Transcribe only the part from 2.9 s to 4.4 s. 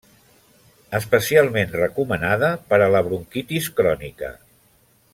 la bronquitis crònica.